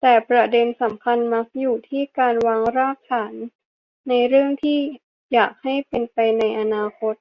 [0.00, 3.34] แต่ประเด็นสำคัญมักอยู่ที่การวางรากฐาน
[4.08, 4.78] ในเรื่องที่
[5.32, 7.14] อยากให้เป็นไปในอนาคต